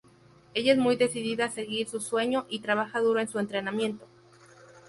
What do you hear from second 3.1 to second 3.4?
en su